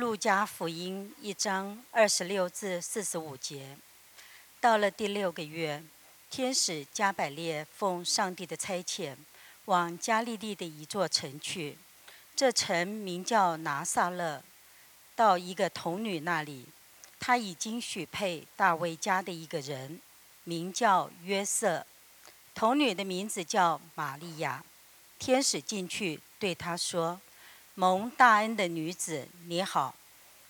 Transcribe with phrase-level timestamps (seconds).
[0.00, 3.76] 路加福音一章二十六至四十五节。
[4.58, 5.84] 到了第六个月，
[6.30, 9.14] 天使加百列奉上帝的差遣，
[9.66, 11.76] 往加利利的一座城去。
[12.34, 14.42] 这城名叫拿撒勒。
[15.14, 16.68] 到一个童女那里，
[17.18, 20.00] 她已经许配大卫家的一个人，
[20.44, 21.86] 名叫约瑟。
[22.54, 24.64] 童女的名字叫玛利亚。
[25.18, 27.20] 天使进去对她说
[27.80, 29.94] ：“蒙大恩的女子，你好，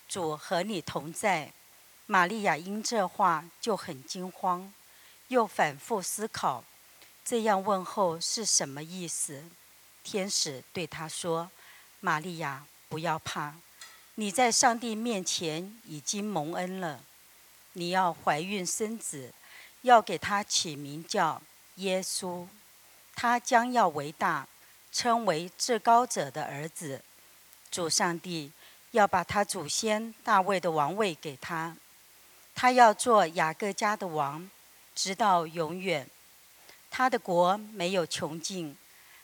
[0.09, 1.53] 主和你同在。”
[2.07, 4.75] 玛利亚因这话就很惊慌，
[5.29, 6.65] 又反复思考，
[7.25, 9.45] 这样问候是什么意思？
[10.03, 11.49] 天使对她说
[12.01, 13.55] ：“玛利亚，不要怕，
[14.17, 17.05] 你在上帝面前已经蒙恩了。
[17.75, 19.33] 你要怀孕生子，
[19.83, 21.41] 要给他起名叫
[21.77, 22.49] 耶稣。
[23.15, 24.49] 他将要为大，
[24.91, 27.05] 称为至高者的儿子。
[27.71, 28.51] 主上帝
[28.91, 31.77] 要把他祖先大卫的王位给他。”
[32.55, 34.51] 他要做雅各家的王，
[34.95, 36.07] 直到永远。
[36.91, 38.77] 他的国没有穷尽。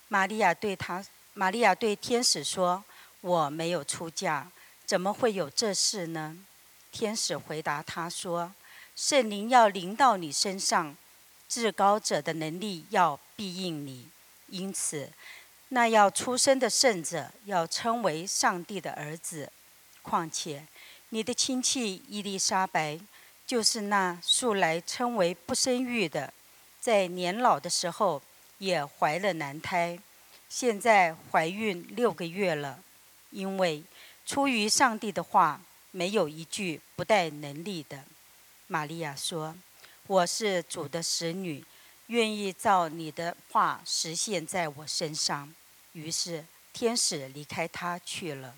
[0.09, 2.83] 玛利亚对他，玛利亚对天使说
[3.21, 4.51] ：“我没有出嫁，
[4.87, 6.39] 怎么会有这事呢？”
[6.93, 8.55] 天使回答他说
[8.95, 10.97] ：“圣灵要临到你身上，
[11.49, 14.09] 至高者的能力要庇应你，
[14.49, 15.13] 因此，
[15.69, 19.53] 那要出生的圣者要称为上帝的儿子。
[20.03, 20.67] 况且，
[21.09, 23.01] 你的亲戚伊丽莎白。”
[23.47, 26.35] 就是那素来称为不生育的，
[26.81, 28.21] 在年老的时候
[28.59, 29.97] 也怀了男胎，
[30.49, 32.81] 现在怀孕六个月了。
[33.31, 33.85] 因为
[34.27, 35.61] 出于上帝的话，
[35.93, 38.03] 没有一句不带能力的。
[38.67, 39.55] 玛利亚说
[40.09, 41.65] ：“我是主的使女，
[42.07, 45.55] 愿意照你的话实现在我身上。”
[45.93, 48.55] 于是天使离开他去了。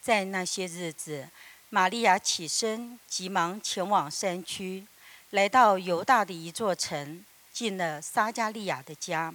[0.00, 1.28] 在那些日子。
[1.72, 4.84] 玛利亚起身，急忙前往山区，
[5.30, 9.32] 来到犹大的一座城，进了撒加利亚的家，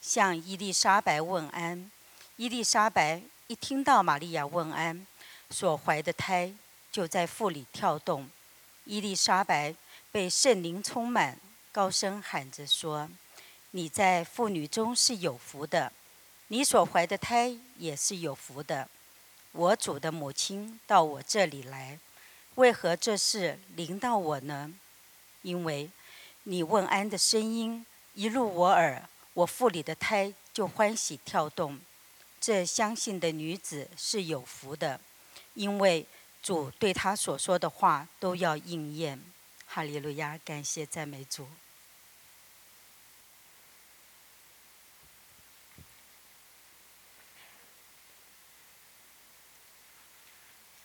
[0.00, 1.90] 向伊丽莎白问安。
[2.36, 5.06] 伊丽莎白一听到玛利亚问安，
[5.50, 6.54] 所怀的胎
[6.90, 8.30] 就在腹里跳动。
[8.86, 9.74] 伊丽莎白
[10.10, 11.38] 被圣灵充满，
[11.74, 13.10] 高声喊着说
[13.72, 15.92] ：“你在妇女中是有福的，
[16.46, 18.88] 你所怀的胎也是有福的。”
[19.50, 21.98] 我主的母亲到我这里来，
[22.54, 24.72] 为何这事临到我呢？
[25.42, 25.90] 因为
[26.44, 31.80] 你问安的声音一入我耳，我腹里的胎就欢喜跳动。
[32.40, 35.00] 这相信的女子是有福的，
[35.54, 36.06] 因为
[36.40, 39.20] 主对她所说的话都要应验。
[39.66, 40.38] 哈利路亚！
[40.44, 41.48] 感谢赞美主。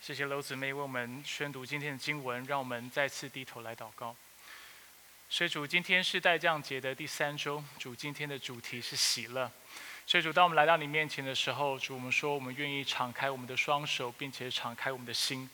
[0.09, 4.15] 谢谢楼姊妹为我们宣读今天的经文，让我们再次低头来祷告。
[5.29, 9.51] 所以主，今天是代降节的第三周，主今天的主题是喜乐。
[10.07, 15.47] 所以主，当我们来到你面前的时候，主我们说我们愿意敞开我们的双手，并且敞开我们的心，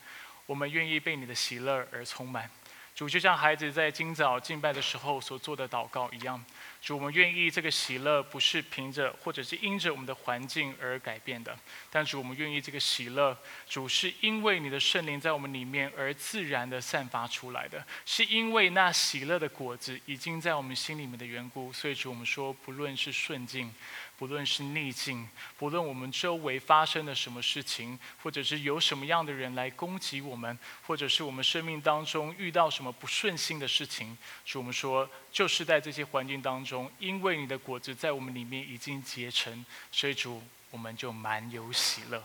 [0.46, 2.50] 我们愿意被你的喜乐而充满。
[2.94, 6.42] 主就像孩子在今早敬拜的时候所做的祷告一样。
[6.86, 11.58] 主，我们愿意这个喜乐不是凭着或者是因着我们的环境而改变的，
[11.90, 13.36] 但主，我们愿意这个喜乐，
[13.68, 23.74] 主是因为你的圣灵在我们里面而自然的散发出来的，是因为那喜乐的果子已经在我们心里面的缘故，所以主，我们说，不论是顺境。
[24.18, 25.28] 不论是逆境，
[25.58, 42.24] 不论我们周围发生了什么事情，或者是有什么样的人来攻击我们，或者是我们生命当中遇到什么不顺心的事情，主我们说，就是在这些环境当中，因为你的果子在我们里面已经结成，所以主我们就满有喜乐，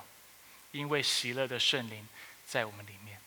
[0.72, 2.08] 因为喜乐的圣灵
[2.46, 3.20] 在我们里面。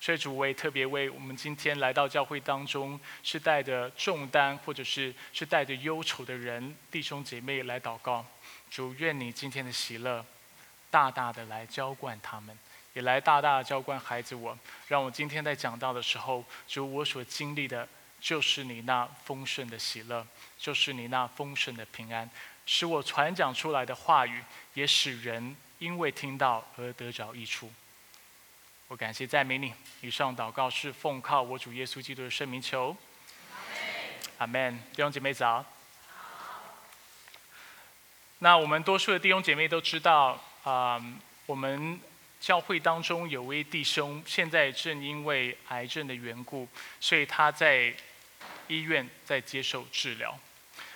[0.00, 8.24] 所以主，我也特别为我们今天来到教会当中是带着重担或者是是带着忧愁的人弟兄姐妹来祷告。
[8.70, 10.24] 主，愿你今天的喜乐
[10.90, 12.58] 大大的来浇灌他们，
[12.94, 14.58] 也来大大的浇灌孩子我。
[14.88, 17.86] 让我今天在讲道的时候，主，我所经历的
[18.20, 20.26] 就是你那丰盛的喜乐，
[20.56, 22.28] 就是你那丰盛的平安，
[22.64, 24.42] 使我传讲出来的话语
[24.72, 27.70] 也使人因为听到而得着益处。
[28.90, 29.72] 我感谢赞美你。
[30.00, 32.96] 以上祷告是奉靠我主耶稣基督的圣名求。
[34.38, 34.76] 阿门。
[34.90, 35.64] 弟兄姐妹早。
[38.40, 41.00] 那我们多数的弟兄姐妹都知道，啊，
[41.46, 42.00] 我们
[42.40, 46.66] 教会当中有位弟兄，现在正因为癌症的缘故，
[46.98, 47.94] 所以他在
[48.66, 50.36] 医院在接受治疗。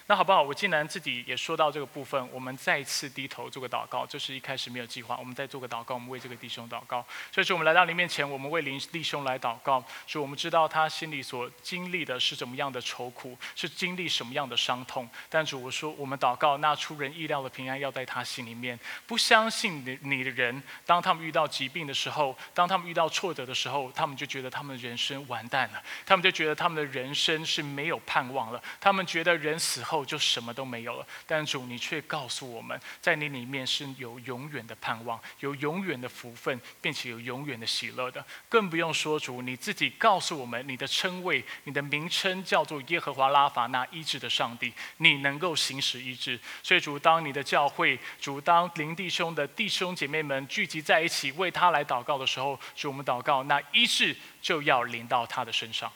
[0.07, 0.43] 那好不好？
[0.43, 4.05] 我既然自己也说到这个部分，我们再一次低头做个祷告。
[4.05, 7.03] 这是一开始没有计划，我们再做个祷告，我们为这个弟兄祷告。
[7.33, 9.83] 所以说，我们来到你面前，我们为林弟兄来祷告。
[10.07, 15.09] 说我们知道他心里所经历的是怎么样的愁苦，是经历什么样的伤痛。
[15.31, 18.79] 但主，我说我们祷告，那出人意料的平安要在他心里面。
[19.07, 29.94] 不相信你你的人，当他们遇到疾病的时候，当他们遇到挫折的时候，他们就觉得他们的人生完蛋了，他们就觉得他们的人生是没有盼望了，他们觉得人死后。
[29.95, 38.25] 后就什么都没有了，但主你却告诉我们，在你里面是有永远的盼望，有永远的福分，并且有永远的喜乐的。
[38.49, 46.41] 更不用说主你自己告诉我们，你的称谓、你的名称叫做耶和华拉法那医治的上帝，你能够行使医治。
[46.63, 55.93] 所以主，当你的教会，主当林弟兄的弟兄姐妹们聚集在一起为他来祷告的时候，主我们祷告，那医治就要临到他的身上。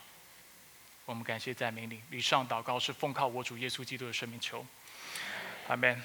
[1.09, 2.03] 我们感谢赞美你。
[2.11, 4.65] 以上祷告是奉靠我主耶稣基督的生命求，
[5.67, 6.03] 阿门。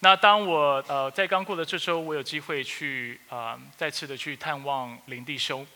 [0.00, 5.66] 那当我呃在刚过的这周，我有机会去啊再次的去探望林弟兄。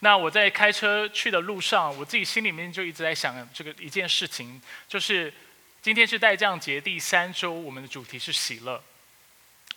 [0.00, 5.32] 那我在开车去的路上，我自己心里面就一直在想这个一件事情，就是
[5.80, 8.84] 今天是代降节第三周，我们的主题是喜乐。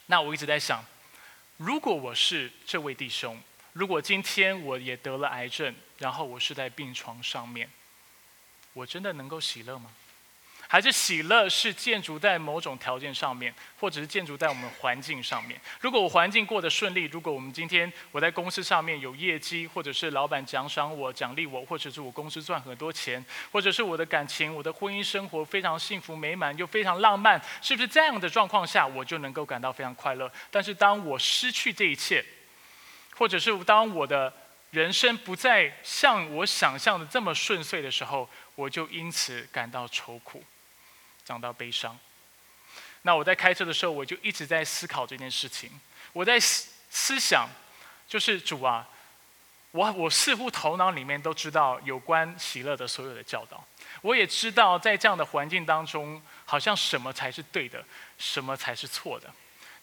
[0.08, 0.84] 那我一直在想，
[1.56, 7.70] 如果我是这位弟兄，如果今天我也得了癌症，然后我是在病床上面。
[8.74, 9.90] 我真的能够喜乐吗？
[10.68, 15.60] 还是喜乐是建筑在某种条件上面，或者是建筑在我们环境上面？
[15.82, 23.22] 如果我环境过得顺利，如果我们今天我在公司上面有业绩，或者是老板奖赏我、奖励我，或者是我公司赚很多钱，
[23.52, 30.32] 或者是我的感情、我的婚姻生活非常幸福美满又非常浪漫，是不是这样的状况下我就能够感到非常快乐？
[30.50, 32.24] 但是当我失去这一切，
[33.18, 34.34] 或者是当我的
[34.70, 40.44] 人生不再像我想象的这么顺遂的时候，我就因此感到愁苦，
[41.26, 41.98] 感到悲伤。
[43.02, 45.72] 那我在开车的时候，我就一直在思考这件事情。
[46.14, 47.50] 我在思思想，
[48.08, 48.88] 就是主啊，
[49.72, 53.66] 我我似乎头脑里面都知道有关喜乐的所有的教导。
[54.02, 57.84] 我也知道在这样的环境当中，好像什么才是对的，
[58.18, 59.34] 什么才是错的。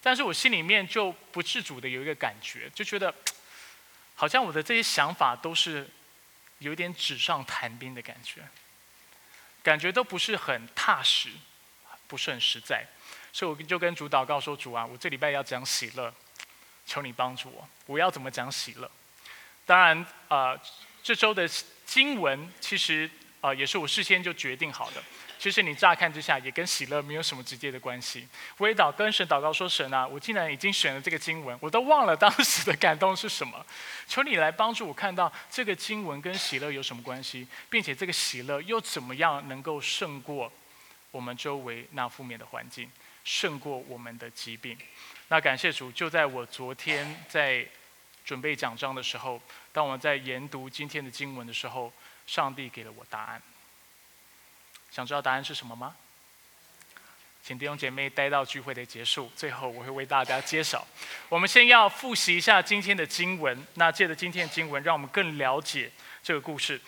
[0.03, 3.15] 但是我心里面就不自主的有一个感觉，就觉得。
[4.21, 5.89] 好像我的这些想法都是
[6.59, 8.43] 有点纸上谈兵的感觉，
[9.63, 11.31] 感觉都不是很踏实，
[12.07, 12.87] 不是很实在，
[13.33, 16.13] 所以我就跟主祷告说：“主啊，我这礼拜要讲喜乐，
[16.87, 18.91] 求你帮助我，我要怎么讲喜乐？”
[19.67, 20.59] 当然，啊，
[21.03, 21.49] 这周的
[21.85, 23.11] 经文其实
[23.41, 25.03] 啊也是我事先就决定好的。
[25.39, 28.27] 其实你乍看之下也跟喜乐没有什么直接的关系。
[28.57, 33.65] 我也祷跟神祷告说：“神啊，我竟然已经选了这个经文，我都忘了当时的感动是什么。
[34.09, 40.51] 求你来帮助我看到这个经文跟喜乐有什么关系，并且这个喜乐又怎么样能够胜过
[41.13, 42.91] 我们周围那负面的环境，
[43.23, 44.77] 胜过我们的疾病。
[45.29, 47.65] 那感谢主，就在我昨天在
[48.25, 49.41] 准备讲章的时候，
[49.73, 51.93] 当我们在研读今天的经文的时候，
[52.27, 53.41] 上帝给了我答案。”
[54.91, 55.95] 想知道答案是什么吗？
[57.43, 60.87] 请弟兄姐妹待到聚会的结束，最后我会为大家揭晓。
[61.31, 65.91] 我们先要复习一下今天的经文，那借着今天的经文，让我们更了解
[66.23, 66.79] 这个故事。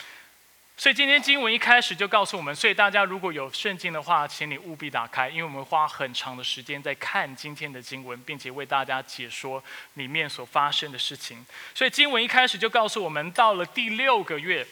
[0.77, 9.63] 所以今天经文一开始就告诉我们，所以大家如果有圣经的话，请你务必打开，因为我们花很长的时间在看今天的经文，并且为大家解说
[9.95, 11.47] 里面所发生的事情。
[11.75, 14.67] 所以经文一开始就告诉我们，到了第六个月，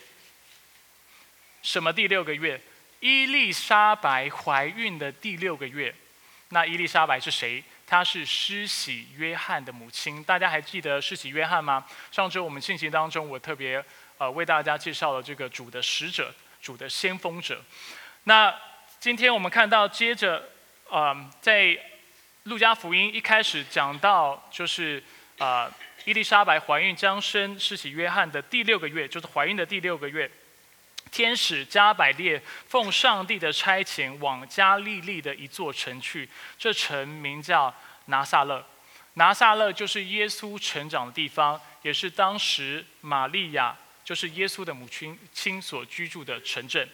[1.62, 2.60] 什么第六个月？
[3.00, 5.94] 伊丽莎白怀孕的第六个月，
[6.48, 7.62] 那伊丽莎白是谁？
[7.86, 10.22] 她是施洗约翰的母亲。
[10.24, 11.86] 大家还记得施洗约翰吗？
[12.10, 13.82] 上周我们信息当中，我特别
[14.18, 17.62] 呃为大家介绍了这个主的使者、主的先锋者。
[18.24, 18.54] 那
[18.98, 20.50] 今天我们看到，接着
[20.90, 21.78] 呃在
[22.44, 25.02] 路加福音一开始讲到，就是
[25.38, 25.70] 啊
[26.04, 30.28] 伊丽莎白怀孕将生施洗约翰的第六个月，就是怀孕的第六个月。
[31.10, 37.74] 天使加百列奉上帝的差遣往加利利的一座城去，这城名叫
[38.06, 38.64] 拿撒勒。
[39.14, 46.88] 拿撒勒就是耶稣成长的地方，也是当时玛利亚，就是耶稣的母亲亲所居住的城镇。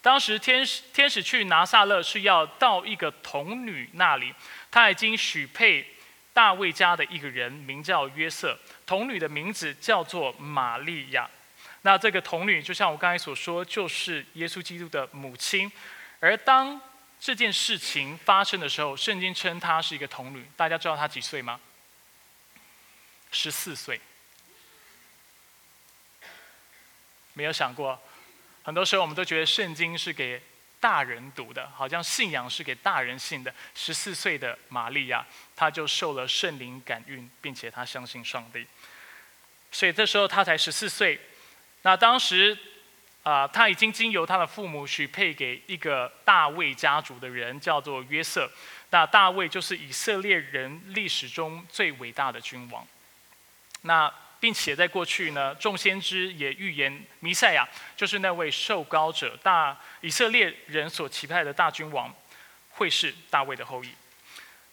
[0.00, 4.32] 当时天使天使去拿撒勒是要到一个童女那里，
[4.70, 5.86] 她已经许配
[6.32, 8.56] 大卫家的一个人，名叫约瑟。
[8.86, 11.28] 童女的名字叫做玛利亚。
[11.86, 15.70] 那这个童女，就像我刚才所说，就是耶稣基督的母亲。
[16.18, 16.80] 而当
[17.20, 20.44] 这件事情发生的时候，圣经称她是一个童女。
[20.56, 21.60] 大家知道她几岁吗？
[23.30, 24.00] 十四岁。
[27.34, 27.96] 没有想过，
[28.64, 30.42] 很多时候我们都觉得圣经是给。
[30.78, 33.52] 大人读的，好像信仰是给大人信的。
[33.74, 35.24] 十四岁的玛利亚，
[35.56, 38.66] 她就受了圣灵感孕，并且她相信上帝。
[39.72, 41.18] 所以这时候她才十四岁。
[41.86, 42.58] 那当时
[43.22, 48.50] 啊，他已经经由他的父母许配给一个大卫家族的人，叫做约瑟。
[48.90, 52.84] 那大卫就是以色列人历史中最伟大的君王。
[53.82, 62.12] 那并且在过去呢，众先知也预言弥赛亚就是那位受膏者，大以色列人所期盼的大君王，
[62.70, 63.90] 会是大卫的后裔。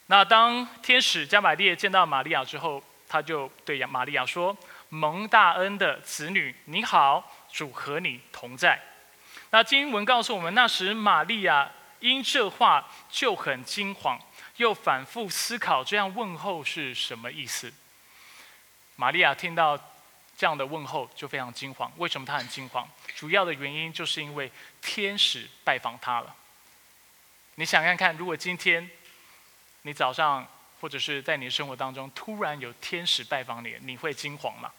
[0.08, 4.58] 那当天使加百列见到玛利亚之后，他就对玛利亚说
[4.94, 8.80] ：“蒙大恩的子女，你好，主和你同在。”
[9.50, 14.20] 那经文告诉我们，那时玛利亚因这话就很惊慌，
[14.58, 17.74] 又反复思考这样问候是什么意思。
[18.96, 19.76] 玛利亚听到
[20.38, 21.92] 这样的问候，就非常惊慌。
[21.98, 22.88] 为什么她很惊慌？
[23.16, 26.36] 主要的原因就是因为天使拜访她了。
[27.56, 28.88] 你想看看，如果今天
[29.82, 30.48] 你早上
[30.80, 34.72] 或者是在你的生活当中突然有天使拜访你，你会惊慌吗？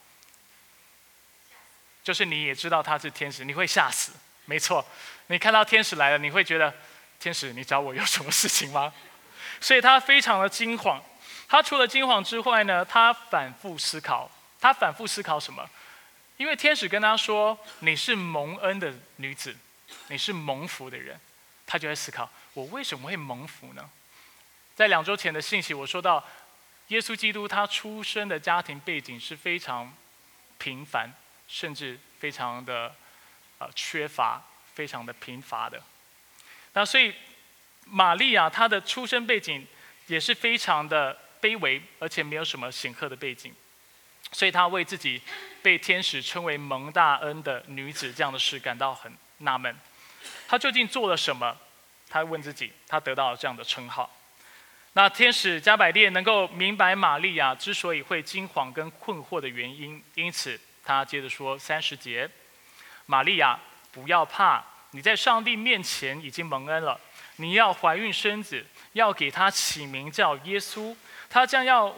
[2.04, 4.12] 就是你也知道他是天使，你会吓死。
[4.44, 4.86] 没错，
[5.28, 6.72] 你看到天使来了，你会觉得
[7.18, 8.92] 天使，你找我有什么事情吗？
[9.60, 11.02] 所以他非常的惊慌。
[11.48, 14.30] 他除了惊慌之外呢，他反复思考。
[14.60, 15.68] 他反复思考什么？
[16.36, 19.56] 因为天使跟他说：“你是蒙恩的女子，
[20.08, 21.18] 你是蒙福的人。”
[21.66, 23.88] 他就在思考：我为什么会蒙福呢？
[24.74, 26.24] 在两周前的信息，我说到
[26.88, 29.94] 耶稣基督他出生的家庭背景是非常
[30.58, 31.12] 平凡，
[31.54, 32.92] 甚至非常的
[33.58, 34.42] 呃缺乏，
[34.74, 35.80] 非常的贫乏的。
[36.72, 37.14] 那所以
[37.84, 39.66] 玛利亚她的出生背景
[40.06, 41.16] 也是非常的。
[41.44, 43.54] 卑微，而且没有什么显赫的背景，
[44.32, 45.20] 所以她为自己
[45.60, 49.76] 被天使称为蒙大恩的女子这样的事感到很纳闷。
[50.48, 51.54] 她究竟做了什么？
[52.08, 54.10] 她问自己，她得到了这样的称号。
[54.94, 62.28] 那天使加百列能够明白玛利亚之所以会惊慌跟困惑的原因，因此他接着说三十节：
[63.06, 63.58] 玛利亚，
[63.90, 67.00] 不要怕，你在上帝面前已经蒙恩了。
[67.36, 70.94] 你要怀孕生子，要给他起名叫耶稣。
[71.28, 71.92] 他将要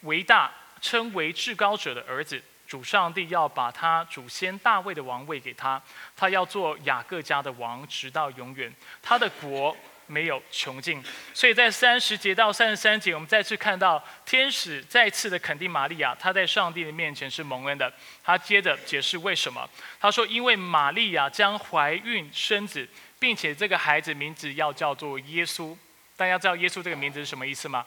[0.00, 2.42] 为大，称为至高者的儿子。
[2.66, 5.80] 主上帝要把他祖先大卫的王位给他，
[6.16, 8.72] 他要做雅各家的王，直到永远。
[9.02, 9.76] 他的国
[10.10, 11.02] 没有穷尽。
[11.32, 17.92] 所以在三十节到三十三节，我们再次看到天使再次的肯定玛利亚，她在上帝的面前是蒙恩的。
[18.24, 19.68] 他接着解释为什么，
[20.00, 22.88] 他说：“因为玛利亚将怀孕生子，
[23.18, 25.76] 并且这个孩子名字要叫做耶稣。
[26.16, 27.86] 大家知道耶稣这个名字是什么意思吗？”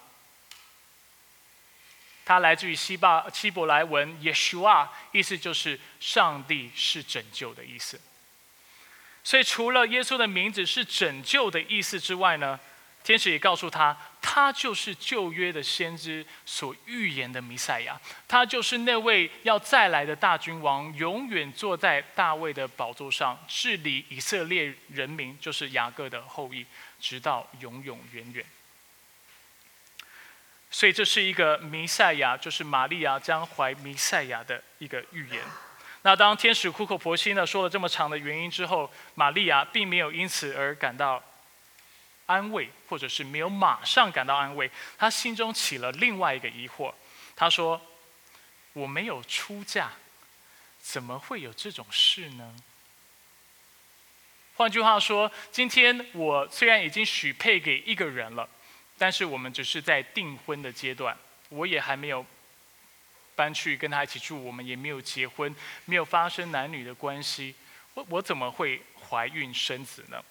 [2.26, 8.00] 它来自于希巴希伯来文 Yeshua，意思就是上帝是拯救的意思。
[9.24, 12.60] 所以除了耶稣的名字是拯救的意思之外呢，
[13.04, 26.66] 天使也告诉他，他就是旧约的先知所预言的弥赛亚，他就是那位要再来的大君王，永远坐在大卫的宝座上治理以色列人民，就是雅各的后裔，
[27.00, 28.46] 直到永永远远。
[30.70, 35.42] 所以这是一个弥赛亚，就是玛利亚将怀弥赛亚的一个预言。
[36.04, 41.24] 那当天使苦口婆心的说了这么长的原因之后，玛利亚并没有因此而感到
[42.26, 44.70] 安慰，或者是没有马上感到安慰。
[44.98, 46.94] 她心中起了另外一个疑惑。
[47.36, 47.82] 她说
[48.74, 49.92] ：“我没有出嫁，
[50.82, 52.56] 怎么会有这种事呢？”
[54.56, 58.48] 换句话说，今天我虽然已经许配给一个人了。
[58.96, 61.18] 但是我们只是在订婚的阶段，
[61.50, 62.24] 我也还没有
[63.36, 65.54] 搬去跟他一起住，我们也没有结婚，
[65.86, 67.56] 没有发生男女的关系，
[67.94, 70.24] 我我怎么会怀孕生子呢？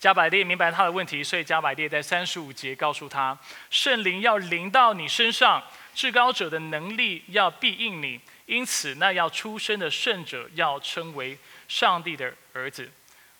[0.00, 3.38] 加百列明白他的问题，所以加百列在三十五节告诉他：
[3.70, 5.62] 圣灵要临到你身上，
[5.94, 11.38] 至高者的能力要庇应你，因此那要出生的圣者要称为
[11.68, 12.90] 上帝的儿子。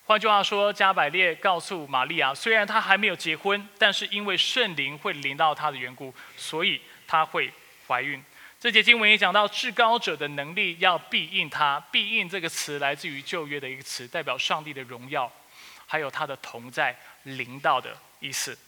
[0.06, 7.52] 换句话说，加百列告诉玛利亚，虽然她还没有结婚，但是因为圣灵会临到她的缘故，所以她会
[7.86, 8.22] 怀孕。
[8.64, 11.78] 这节经文也讲到，至高者的能力要庇应他。
[11.92, 15.30] 庇应这个词来自于旧约的一个词，代表上帝的荣耀，
[15.84, 18.58] 还有他的同在临到的意思。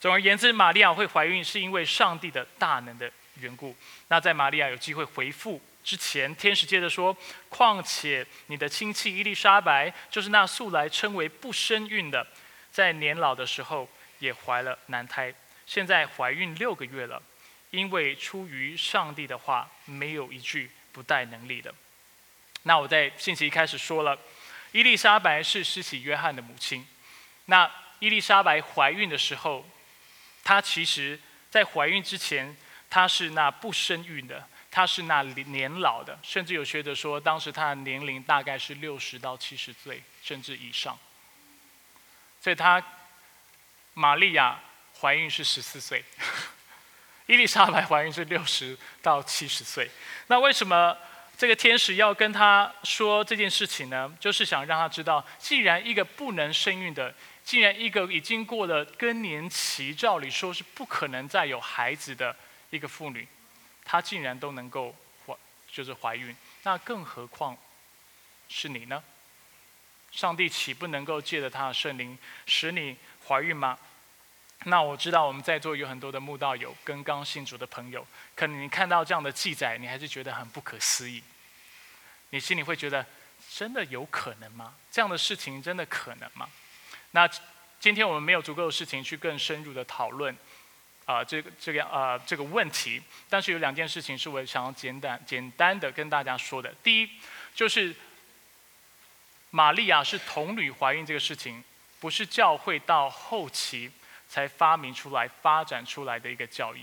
[0.00, 3.76] 总而言之，玛利亚会怀孕，是因为上帝的大能的缘故。
[4.08, 5.62] 那在玛利亚有机会回复。
[5.84, 7.16] 之前，天使接着说
[7.48, 12.26] ：“况且你的亲戚伊丽莎白，就是那素来称为不生孕的，
[12.72, 15.32] 在年老的时候也怀了男胎，
[15.64, 17.22] 现在怀孕六个月了。
[17.70, 21.74] 因为出于上帝的话，没有一句不带能力的。”
[22.64, 24.18] 那我在信息一开始说了，
[24.72, 26.86] 伊丽莎白是施洗约翰的母亲。
[27.46, 27.70] 那
[28.00, 29.66] 伊丽莎白怀孕的时候，
[30.44, 31.18] 她其实
[31.50, 32.56] 在怀孕之前，
[32.90, 40.98] 她是那不生育的，她是那年老的，甚至有学者说，当时她的年龄大概是六十到七十岁，甚至以上。
[42.40, 42.82] 所以她
[43.94, 44.60] 玛利亚
[45.00, 46.04] 怀孕是十四岁，
[47.28, 49.88] 伊丽莎白怀孕是六十到七十岁。
[50.26, 50.96] 那为什么？
[51.36, 62.34] 这个天使要跟她说这件事情呢，就是想让她知道，既然一个不能生育的，既然一个已经过了更年期，照理说是不可能再有孩子的
[62.70, 63.28] 一个妇女，
[63.84, 64.92] 她竟然都能够
[65.26, 65.34] 怀，
[65.70, 67.56] 就是怀孕，那更何况
[68.48, 69.00] 是你呢？
[70.10, 72.96] 上帝岂不能够借着他的圣灵使你
[73.28, 73.78] 怀孕吗？
[74.64, 81.22] 那我知道我们在座有很多的慕道友跟刚信主的朋友，可能你看到这样的记载，你还是觉得很不可思议。
[82.30, 83.06] 你心里会觉得，
[83.54, 84.74] 真的有可能吗？
[84.90, 86.48] 这样的事情真的可能吗？
[87.12, 87.26] 那
[87.78, 90.36] 今天我们没有足够的事情去更深入的讨论，
[91.06, 93.00] 啊，这个这个啊这个问题。
[93.28, 96.74] 但是有两件事情是我想要简单简单的跟大家说的。
[96.82, 97.08] 第一，
[97.54, 97.94] 就是
[99.50, 101.62] 玛利亚是童女怀孕这个事情，
[102.00, 103.90] 不是教会到后期。
[104.28, 106.82] 才发明出来、发展出来的一个教义，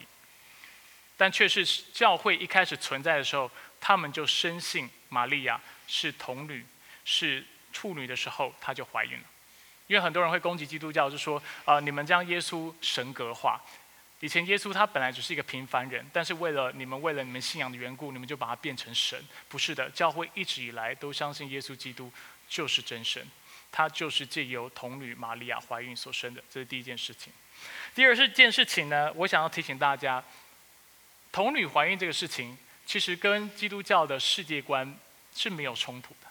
[1.16, 3.50] 但却是教会一开始存在的时候，
[3.80, 6.66] 他们就深信玛利亚是童女、
[7.06, 9.26] 是处女的时候，她就怀孕了。
[9.88, 13.62] 因为很多人会攻击基督教，就说：啊，你们将耶稣神格化。
[14.22, 19.22] 以前耶稣他本来只是一个平凡人，但是为了你们，为了你们信仰的缘故，你们就把他变成神。
[19.48, 22.12] 不是的，教会一直以来都相信耶稣基督
[22.50, 23.24] 就是真神。
[23.78, 27.34] 她就是借由童女玛利亚怀孕所生的，这是第一件事情。
[27.94, 30.24] 第二是件事情呢，我想要提醒大家，
[31.30, 34.98] 童女怀孕这个事情，其实跟基督教的世界观
[35.36, 36.28] 是没有冲突的。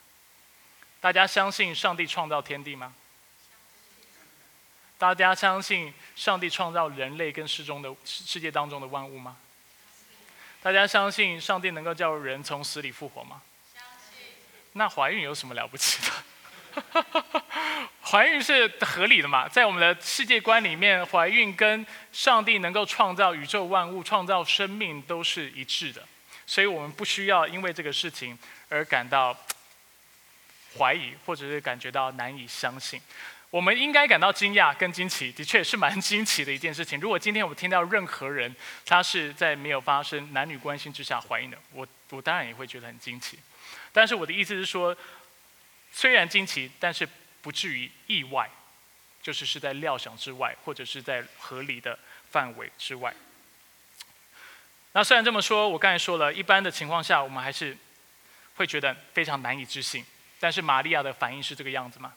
[1.03, 2.95] 大家相信上帝创造天地吗？
[4.97, 9.37] 大家相信上帝创造人类跟世中的世界当中的万物吗？
[10.63, 13.43] 大家相信上帝能够叫人从死里复活吗？
[13.75, 13.83] 相
[14.17, 14.33] 信。
[14.73, 16.11] 那怀孕有什么了不起的？
[18.07, 19.49] 怀孕是合理的嘛？
[19.49, 26.07] 在我们的世界观里面，怀孕跟上帝能够创造宇宙万物、创造生命都是一致的，
[26.47, 29.37] 所以我们不需要因为这个事情而感到
[30.79, 33.01] 怀疑，或者是感觉到难以相信。
[33.51, 37.01] 我们应该感到惊讶跟惊奇，的确是蛮惊奇的一件事情。
[37.01, 43.39] 如果今天我们听到任何人他是在没有发生男女关系之下怀孕的，我我当然也会觉得很惊奇。
[43.93, 44.95] 但是我的意思是说。
[45.97, 47.09] 虽然惊奇，但是
[47.41, 48.51] 不至于意外，
[49.23, 51.97] 就是是在料想之外，或者是在合理的
[52.33, 53.15] 范围之外。
[54.91, 57.79] 那虽然这么说，我刚才说了一般的情况下，我们还是
[58.57, 60.05] 会觉得非常难以置信。
[60.41, 62.13] 但是玛利亚的反应是这个样子吗？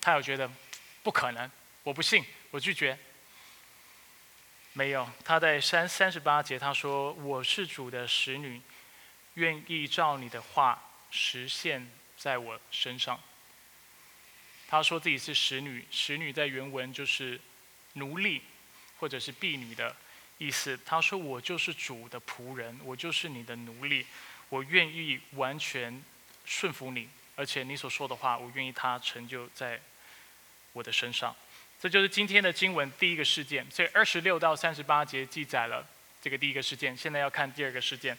[0.00, 0.50] 他有觉得
[1.04, 1.48] 不可能，
[1.84, 2.98] 我不信，我拒绝。
[4.72, 8.60] 没有，他在三三十八节他说：“我是主的使女，
[9.34, 13.20] 愿意照你的话。”实现在我身上。
[14.68, 17.40] 他说自己是使女，使女在原文就是
[17.94, 18.42] 奴隶
[18.98, 19.96] 或者是婢女的
[20.36, 20.78] 意思。
[20.84, 24.04] 他说我就是主的仆人，我就是你的奴隶，
[24.50, 26.02] 我愿意完全
[26.44, 29.80] 顺服你，而且你所说的话，我愿意他成就在
[30.74, 31.34] 我的身上。
[31.80, 33.64] 这就是今天的经文第一个事件。
[33.70, 35.86] 所以二十六到三十八节记载了
[36.20, 36.94] 这个第一个事件。
[36.94, 38.18] 现在要看第二个事件。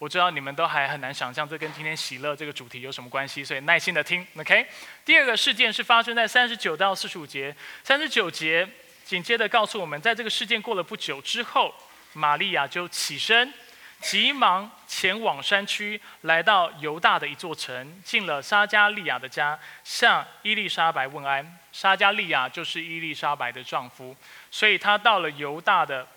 [0.00, 4.66] 我知道你们都还很难想象这跟今天喜乐这个主题有什么关系，所以耐心的听，OK。
[5.04, 8.66] 第二个事件是发生在三十九到四十五节，三十九节
[9.04, 11.74] 紧接着告诉我们，在这个事件过了不久之后，
[12.14, 13.52] 玛利亚就起身，
[14.00, 21.58] 急忙前往山区，来到犹大的一座城，进了撒加利亚的家，向伊丽莎白问安。
[21.72, 24.16] 撒加利亚就是伊丽莎白的丈夫，
[24.50, 26.08] 所以他到了犹大的。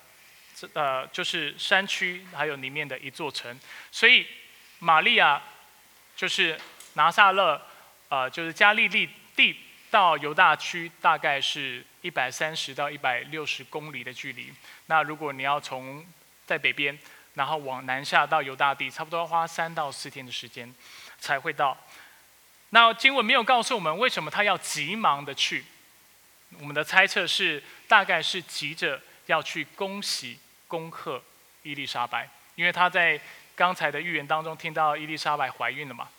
[0.73, 3.59] 呃，就是山区，还有里面的一座城，
[3.91, 4.25] 所以
[4.79, 5.41] 玛利亚
[6.15, 6.59] 就是
[6.93, 7.61] 拿撒勒，
[8.09, 9.57] 呃，就是加利利地
[9.89, 14.53] 到犹大区，大概是一百三十到一百六十公里的距离。
[14.85, 16.05] 那如果你要从
[16.45, 16.97] 在北边，
[17.33, 20.73] 然后往南下到犹大地，差不多要花三到四天的时间
[21.19, 21.77] 才会到。
[22.69, 25.65] 那经文没有告诉我们为什么他要急忙的去，
[26.59, 30.39] 我们的猜测是大概是急着要去恭喜。
[30.65, 31.21] 恭贺
[31.61, 33.19] 伊丽莎白，因为他在
[33.55, 36.09] 刚才的预言当中听到伊丽莎白怀孕了嘛，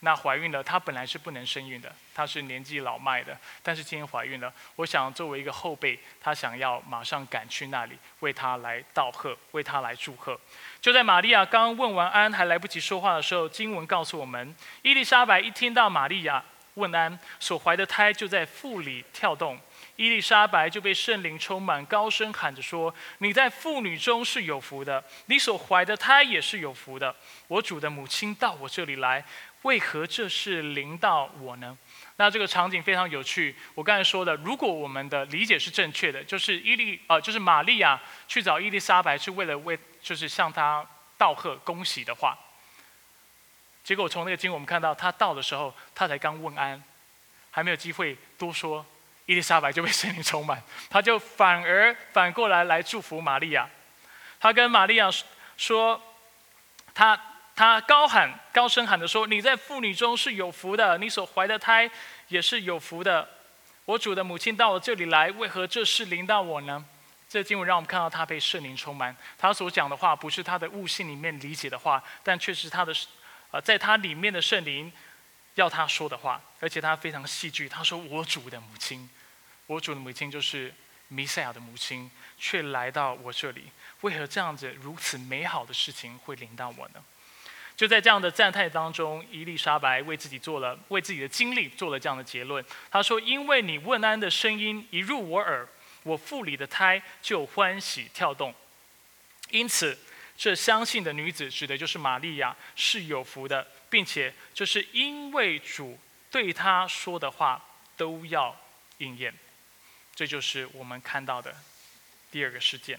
[0.00, 4.50] 那怀孕了，她本来是不能生育的，她是年纪老迈的，但是今天怀孕了。
[4.76, 10.40] 我想作为一个后辈，她想要马上赶去那里，为她来道贺，为她来祝贺。
[10.80, 16.42] 就在玛利亚刚问完安，还来不及说话的时候，经文告诉我们，伊丽莎白一听到玛利亚
[16.74, 19.60] 问安，所怀的胎就在腹里跳动。
[19.98, 27.14] 伊丽莎白就被圣灵充满，高声喊着说：“你在妇女中是有福的，你所怀的胎也是有福的。
[27.48, 29.24] 我主的母亲到我这里来。”
[29.62, 31.76] 为何这是临到我呢？
[32.14, 33.56] 那这个场景非常有趣。
[33.74, 42.38] 我刚才说的，如果我们的理解是正确的，就是伊丽呃，就是玛利亚去找伊丽莎白是为了为，就是向她道贺恭喜的话。
[43.82, 46.80] 结果从那个经我们看到，她到的时候，她才刚问安，
[47.50, 48.86] 还没有机会多说，
[49.28, 50.60] 伊丽莎白就被圣灵充满，
[50.90, 53.68] 他就反而反过来来祝福玛利亚。
[54.40, 55.08] 他跟玛利亚
[55.56, 56.02] 说，
[56.92, 57.16] 他。
[57.58, 61.90] 他高喊、高声喊着说：“你在妇女中是有福的，你所怀的胎
[62.28, 63.28] 也是有福的。
[63.84, 66.84] 我主的母亲到我这里来，为何这事临到我呢？”
[67.28, 69.16] 这经文让我们看到他被圣灵充满。
[69.36, 72.94] 他所讲的话不是他的悟性里面理解的话，但却是他的，
[73.50, 74.92] 呃，在他里面的圣灵
[75.56, 76.40] 要他说的话。
[76.60, 79.10] 而且他非常戏剧，他说：“我主的母亲，
[79.68, 80.74] 我主的母亲就是
[81.06, 87.04] 弥赛亚的母亲，却来到我这里，为何这样子如此美好的事情会临到我呢？”
[87.76, 92.64] 就在这样的赞叹当中，伊丽莎白为自己做了为自己的经历做了这样的结论。
[92.90, 95.68] 她说：“因为你问安的声音一入我耳，
[96.02, 98.52] 我腹里的胎就欢喜跳动。
[99.50, 99.96] 因此，
[100.36, 105.96] 这相信的女子指的就是玛利亚是有福的，并且这是因为主
[106.32, 107.64] 对她说的话
[107.96, 108.56] 都要
[108.96, 109.32] 应验。
[110.18, 111.54] 这就是我们看到的
[112.32, 112.98] 第二个事件。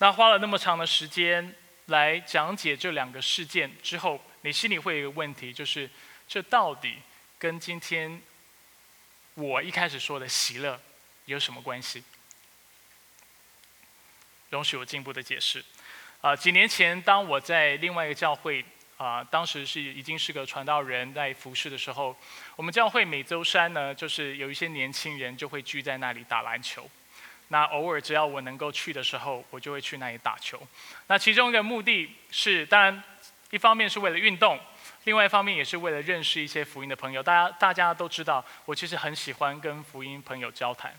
[0.00, 1.54] 那花了那么长的时间。”
[1.86, 5.90] 来讲解这两个事件之后，你心里会有一个问题，就是
[6.28, 6.96] 这到底
[7.40, 8.22] 跟今天
[9.34, 10.80] 我一开始说的喜乐
[11.24, 12.04] 有什么关系？
[14.50, 15.62] 容许我进一步的解释。
[16.20, 18.64] 啊，几年前当我在另外一个教会
[19.02, 22.16] 啊，当时是已经是个传道人在服侍的时候，
[22.54, 26.88] 我们教会每周三呢，就是有一些年轻人就会聚在那里打篮球。
[27.48, 30.60] 那偶尔只要我能够去的时候，我就会去那里打球。
[31.08, 33.02] 那其中一个目的是，当然
[33.50, 34.56] 一方面是为了运动，
[35.04, 37.20] 另外一方面也是为了认识一些福音的朋友。
[37.20, 40.94] 大家大家都知道，我其实很喜欢跟福音朋友交谈。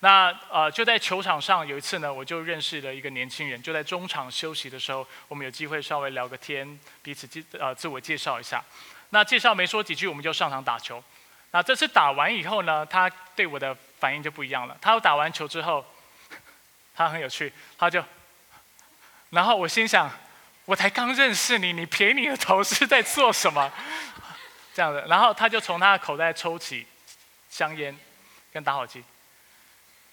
[0.00, 3.60] 那呃就在球场上有一次呢，我就认识了一个年轻人。
[3.62, 8.62] 就在中场休息的时候，我们有机会稍微聊个天，彼此介呃自我介绍一下。
[9.10, 11.02] 那介绍没说几句，我们就上场打球。
[11.52, 14.76] 那这次打完以后呢，他对我的反应就不一样了。
[14.80, 15.84] 他打完球之后，
[16.94, 18.04] 他很有趣，他就，
[19.30, 20.10] 然后我心想，
[20.66, 23.72] 我才刚认识你，你撇你的头是在做什么？
[24.74, 26.86] 这样的，然后他就从他的口袋抽起
[27.48, 27.96] 香烟
[28.52, 29.02] 跟打火机。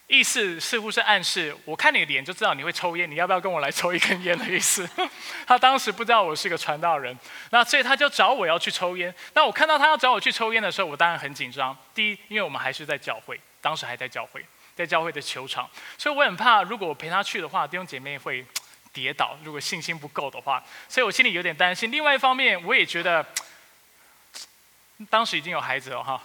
[0.08, 4.88] 意思似乎是暗示，我看你的脸就知道你会抽烟，你要不要跟我来抽一根烟的意思？
[5.48, 7.18] 他当时不知道我是个传道人，
[7.52, 9.14] 那所以他就找我要去抽烟。
[9.34, 11.76] 那我看到他要找我去抽烟的时候，我当然很紧张。
[11.96, 18.46] 第一，因为我们还是在教会，当时还在教会，在教会的球场，所以我很怕，如果我陪他去的话，弟兄姐妹会
[18.92, 19.38] 跌倒。
[19.44, 21.90] 如果信心不够的话，所以我心里有点担心。
[21.90, 23.26] 另外一方面，我也觉得，
[25.10, 26.22] 当时已经有孩子了哈。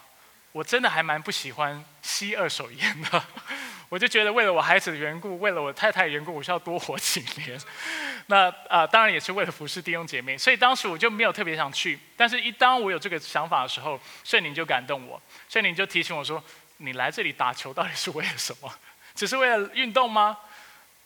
[0.52, 3.22] 我真的还蛮不喜欢吸二手烟的，
[3.90, 7.60] 我就觉得为了我孩子的缘故，为了我太太的缘故，我需要多活几年。
[8.28, 11.98] 那啊，当然也是为了服侍弟兄姐妹，所以当时我就没有特别想去。
[12.16, 16.42] 但是，一当我有这个想法的时候，圣灵就感动我，圣灵就提醒我说
[16.78, 18.72] ：“你来这里打球到底是为了什么？
[19.14, 20.38] 只是为了运动吗？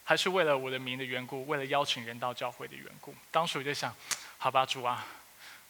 [0.04, 1.44] 还是为了我的名的缘故？
[1.46, 3.92] 为了邀请人到教会的缘故？”当时我就想
[4.38, 5.04] ：“好吧，主啊，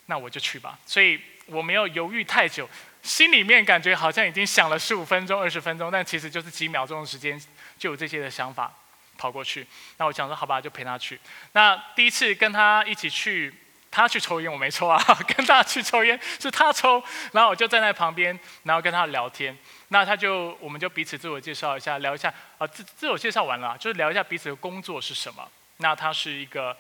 [0.07, 2.69] 那我就去吧。”所以我没有犹豫太久。
[3.03, 7.37] 心里面感觉好像已经想了十五分钟、二十分钟，但其实就是几秒钟的时间，
[7.77, 8.73] 就有这些的想法
[9.19, 9.67] 跑过去。
[9.97, 11.19] 那我想说，好吧，就陪他去。
[11.51, 13.53] 那第一次跟他一起去，
[13.91, 15.03] 他去抽烟，我没抽啊，
[15.37, 19.59] 跟他去抽烟是他抽，然后我就站在旁边，然后跟他聊天。
[19.89, 25.51] 那他就，我们就彼此自我介绍一下，聊一下啊，自自我介绍完了，就是聊一下彼此的工作是什么。
[25.79, 26.77] 那他是一个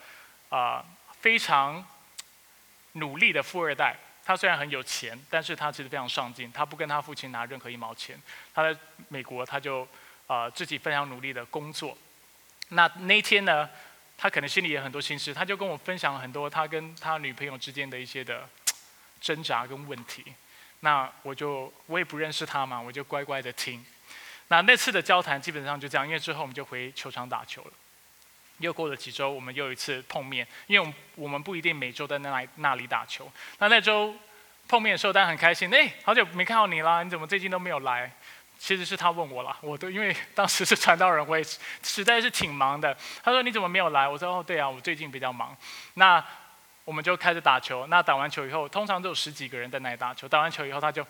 [0.50, 0.84] 啊
[1.20, 1.84] 非常
[2.92, 3.96] 努力的富二代。
[4.24, 6.50] 他虽然很有钱，但是他其实非常上进。
[6.52, 8.16] 他不跟他父亲拿任何一毛钱。
[8.54, 8.78] 他在
[9.08, 9.86] 美国，他就
[10.28, 11.98] 啊自己非常努力的工作。
[12.68, 13.68] 那那天呢，
[14.16, 18.48] 他可能心里也很多心事，他就跟我分享了很多他跟他女朋友之间的一些的
[19.20, 20.24] 挣扎跟问题。
[20.80, 23.84] 那我就我也不认识他嘛，我就乖乖的听。
[24.46, 27.72] 那那次的交谈基本上就这样，因为之后我们就回球场打球了。
[28.62, 33.30] 又过了几周，我们又一次碰面，因为我们我们不一定每周都在那那里打球。
[33.58, 34.14] 那那周
[34.68, 35.68] 碰面的时候，当然很开心。
[35.74, 38.10] 哎，好久没看到你啦，你怎么最近都没有来？
[38.58, 41.44] 其实是他问我了，我都因为当时是传道人，我也
[41.82, 42.96] 实在是挺忙的。
[43.20, 44.08] 他说你怎么没有来？
[44.08, 45.56] 我说哦，对啊，我最近比较忙。
[45.94, 46.24] 那
[46.84, 47.86] 我们就开始打球。
[47.88, 50.28] 那打完球以后，通常都有十几个人在那里打球。
[50.28, 51.04] 打完球以后，他就，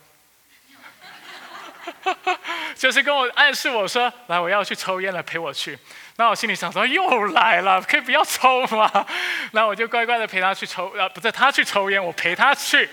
[2.74, 5.78] 就是跟我暗示我说，来，我要去抽烟了，陪我去。
[6.16, 9.06] 那我心里想说，又来了，可以不要抽吗？
[9.52, 12.88] 那我就乖乖的陪他去抽，呃，不是他去抽烟，我陪他去。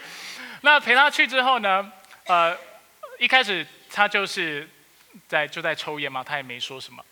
[0.61, 1.91] 那陪他去之后呢，
[2.25, 2.57] 呃，
[3.17, 3.65] 一开始。
[3.91, 4.69] 他就是
[5.27, 7.03] 在就在抽烟嘛，他也没说什么。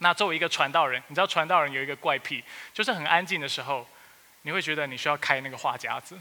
[0.00, 3.88] 那作为一个传道人，你知道传道人有一个怪癖，就是很安静的时候，
[4.42, 6.20] 你会觉得你需要开那个话匣子，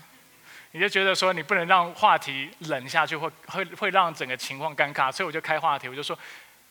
[0.73, 6.17] 你就觉得说你不能让话题冷下去，会会会让整个情况尴尬，所以我就开话题，我就说，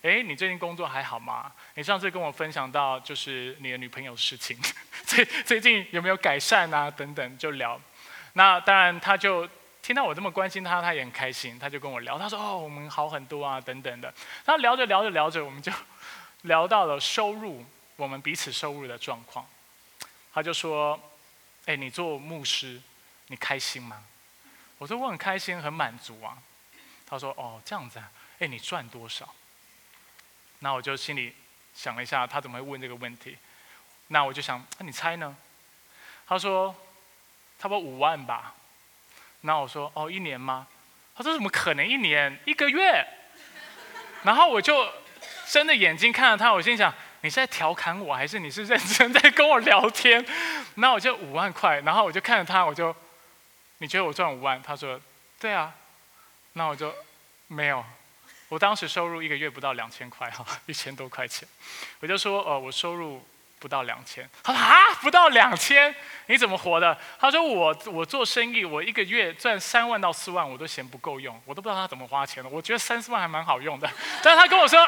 [0.03, 1.51] 哎，你最近工作还好吗？
[1.77, 4.59] 你上次跟我分享到就是你的女朋友事情，
[5.07, 6.91] 最最近有没有改善啊？
[6.91, 7.81] 等等就聊。
[8.35, 9.49] 那当然他就。
[9.83, 14.15] 听到我这么关心他，他也很开心，他就跟我聊，他说：“哦，我们好很多啊，等等的。”
[14.47, 15.73] 他聊着聊着聊着，我们就
[16.43, 19.45] 聊到了收入，我们彼此收入的状况。
[20.33, 20.97] 他就说
[21.67, 22.81] ：“哎，你做牧师，
[23.29, 24.05] 你开心吗？”
[24.79, 26.37] 我说：“我很开心，很满足啊。”
[27.07, 29.29] 他说：“哦，这样子啊，哎，你赚多少？”
[30.61, 31.35] 那我就心里
[31.75, 33.37] 想了一下，他怎么会问这个问题？
[34.09, 35.37] 那我就想，那你猜呢？
[36.27, 36.75] 他说
[37.59, 38.55] ：“差不多五万吧。”
[39.43, 40.67] 那我说哦，一年吗？
[41.15, 42.39] 他说怎么可能一年？
[42.45, 43.07] 一个月？
[44.23, 44.89] 然后我就
[45.49, 50.25] 睁着眼睛看着他，我心想你是在调侃我还是你是认真在跟我聊天？
[50.77, 52.95] 那我就五万块，然后我就看着他，我就
[53.83, 54.63] 你觉得我赚五万？
[54.63, 54.99] 他说
[55.41, 55.75] 对啊。
[56.53, 56.95] 那我就
[57.49, 57.85] 没有，
[58.49, 61.49] 我当时收入一个月不到两千块哈，一千多块钱。
[62.01, 63.27] 我就说呃，我收入。
[63.63, 65.95] 不到两千，他说啊，不到两千，
[66.27, 66.99] 你怎么活的？
[67.21, 72.51] 他说我我做生意，我一个月赚三万到四万，我都嫌不够用，我都不知道他怎么花钱的。
[72.51, 73.89] 我觉得三四万还蛮好用的，
[74.21, 74.85] 但是他跟我说，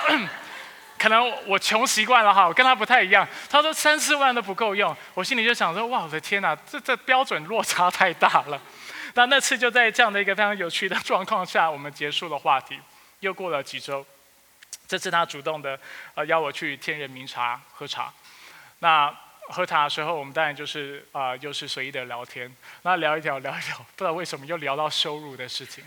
[0.98, 3.24] 可能我穷习惯了哈，我跟他不太一样。
[3.48, 8.60] 他说三四万都不够用，我心里就想说，哇，我的天哪，这这标准落差太大了。
[9.14, 12.78] 那那次就在这样的一个非常有趣的状况下，我们结束了话题。
[13.20, 14.04] 又过了几周，
[14.86, 15.78] 这次他主动的
[16.14, 18.12] 呃邀我去天人茗茶喝茶。
[18.80, 19.14] 那
[19.48, 22.54] 喝茶的时候，我们当然就是啊，又是随意的聊天。
[22.82, 25.84] 那聊一聊，聊一聊，不知道为什么又聊到收入的事情。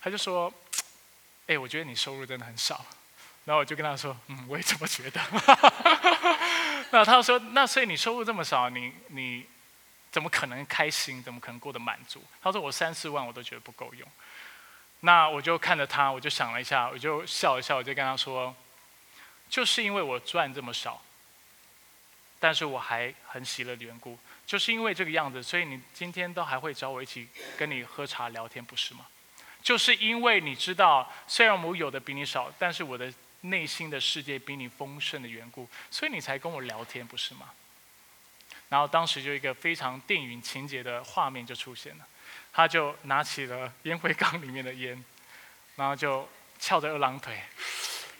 [0.00, 0.52] 他就说
[1.46, 2.84] ：“哎，我觉得你收入真的很少。”
[3.44, 5.20] 然后我就跟他说：“嗯，我也这么觉得。
[6.90, 9.46] ”那他说：“那所以你收入这么少，你你
[10.16, 11.22] 怎么可能开心？
[11.22, 14.08] 怎么可能过得满足？”他说：“我三四万我都觉得不够用。”
[15.00, 18.56] 那我就看着他，我就想了一下，我就笑一笑，我就跟他说
[19.50, 21.02] ：“就是因为我赚这么少。”
[22.40, 29.06] 但是我还很喜乐的缘故，就是因为这个样子，所以你今天都还会找我一起跟你喝茶聊天，不是吗？
[29.62, 37.50] 就是因为你知道，虽然我有的比你少，但是我的内心的世界比你丰盛的缘故，所以你才跟我聊天，不是吗？
[38.68, 42.06] 然后当时就一个非常电影情节的画面就出现了，
[42.52, 45.04] 他就拿起了烟灰缸里面的烟，
[45.76, 47.40] 然后就翘着二郎腿。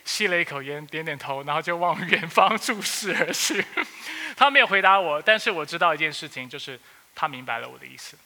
[0.06, 3.64] 吸了一口烟，点点头，然后就往远方注视而去。
[4.36, 6.78] 他没有回答我，但是我知道一件事情，就是
[7.12, 8.16] 他明白了我的意思。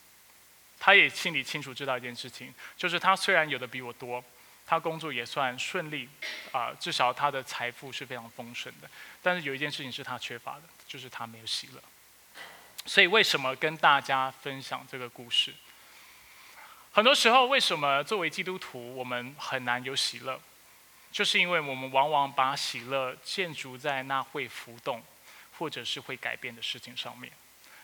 [0.79, 4.23] 他也心里清楚知道一件事情，就是他虽然有的比我多，
[4.67, 6.07] 他工作也算顺利，
[6.53, 8.91] 啊，至少他的财富是非常丰盛的。
[9.23, 11.83] 但是有一件事情是他缺乏的，就是他没有喜乐。
[12.87, 15.55] 所以为什么跟大家分享这个故事？
[16.93, 20.41] 很多时候，为什么作为基督徒，我们很难有喜乐？
[21.13, 25.03] 就是因为我们往往把喜乐建筑在那会浮动，
[25.59, 27.31] 或者是会改变的事情上面。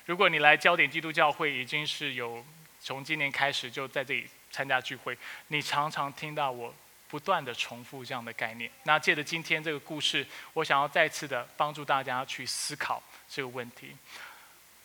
[0.06, 2.44] 如果你来焦点基督教会，已经是有
[2.80, 5.16] 从今年开始就在这里参加聚会，
[5.48, 6.74] 你常常听到我
[7.08, 8.70] 不断的重复这样的概念。
[8.84, 13.96] 那借着今天这个故事，我想要再次的帮助大家去思考这个问题。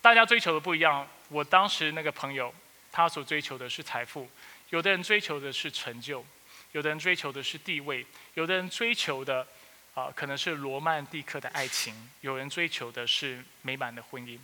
[0.02, 1.08] 大家追求的不一样。
[1.30, 2.54] 我当时那个朋友，
[2.92, 4.28] 他所追求的是财富，
[4.70, 6.26] 有的人追求的是成就。
[6.72, 9.46] 有的人追求的是地位，有的人追求的
[9.94, 14.40] 啊可能是罗曼蒂克的爱情，有人追求的是美满的婚姻。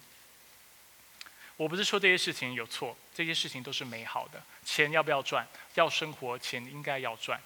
[1.55, 4.43] 我不是说这些事情有错，这些事情都是美好的。
[4.63, 5.47] 钱要不要赚？
[5.73, 7.41] 要生活，钱应该要赚。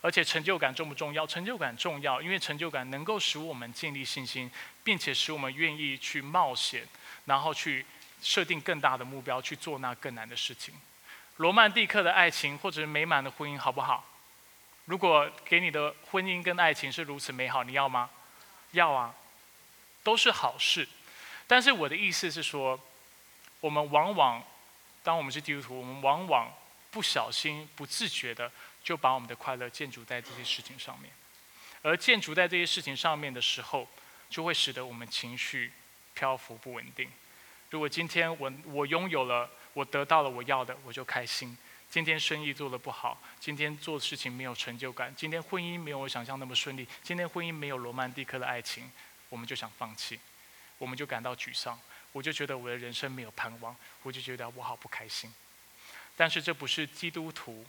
[0.00, 1.26] 而且成就感重不重要？
[1.26, 4.50] 成就感重要，因为成就感能够使我们建立信心，
[4.82, 6.88] 并且使我们愿意去冒险，
[7.30, 7.86] 然后去
[8.20, 10.74] 设定更大的目标，去做那更难的事情。
[11.36, 14.04] 罗曼蒂克的爱情或者是美满的婚姻，好不好？
[14.86, 18.10] 如果给你的婚姻跟爱情是如此美好，你要吗？
[18.72, 19.14] 要啊，
[20.02, 20.88] 都是好事。
[21.46, 22.80] 但是我的意思是说，
[23.60, 24.42] 我们往往，
[25.04, 26.52] 当我们是基督徒，我们往往
[26.90, 28.50] 不小心、不自觉的
[28.82, 31.12] 就把我们的快乐建筑在这些事情上面，
[31.82, 33.86] 而建筑在这些事情上面的时候，
[34.28, 35.72] 就会使得我们情绪
[36.14, 37.10] 漂浮不稳定。
[37.70, 41.56] 如果今天我我拥有了，我得到了我要的，我就开心。
[41.88, 48.88] 今天生意做得不好，今天做事情没有成就感，今天婚姻没有我想象那么顺利，今天婚姻没有罗曼蒂克的爱情，
[49.28, 50.20] 我们就想放弃，
[50.78, 51.76] 我们就感到沮丧，
[52.12, 55.34] 我就觉得我的人生没有盼望，我就觉得我好不开心。
[56.16, 57.66] 但是这不是基督徒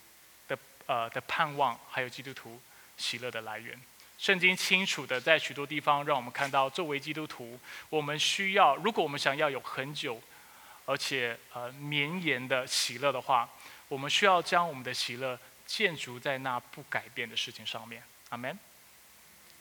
[0.47, 2.61] 的呃的盼望，还有基督徒
[2.97, 3.79] 喜乐的来源。
[4.21, 10.21] 圣经清楚的在许多地方让我们看到，作为基督徒，我们需要，如果我们想要有很久，
[10.85, 13.49] 而且呃绵延的喜乐的话，
[13.87, 18.03] 我们需要将我们的喜乐建筑在那不改变的事情上面。
[18.29, 18.55] 阿门。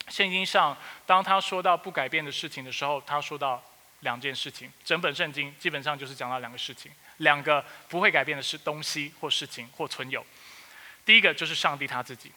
[0.08, 3.62] 圣经上，当他说到不改变的事情的时候，他说到
[4.00, 4.70] 两件事情。
[4.84, 10.22] 整本圣经基本上就是讲到两个事情，两个不会改变的是东西或事情或存有。
[11.06, 12.30] 第一个就是上帝他自己。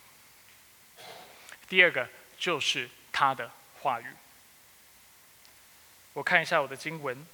[1.73, 2.07] 第二个
[2.37, 4.05] 就是他的话语。
[6.13, 7.25] 我看一下我的经文，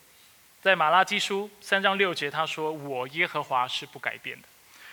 [0.62, 4.47] 在马拉基书三章六节，他说：“我耶和华是不改变的。”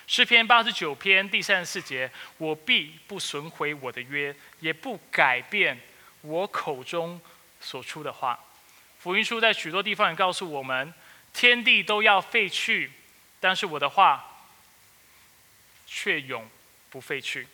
[0.09, 5.81] 诗篇八十九篇第三十四节：“我必不损毁我的约，也不改变
[6.23, 7.21] 我口中
[7.61, 8.37] 所出的话。”
[8.99, 10.93] 福音书在许多地方也告诉我们
[11.33, 12.91] ：“天地都要废去，
[13.39, 14.43] 但是我的话
[15.87, 16.51] 却永
[16.91, 17.47] 不废去。”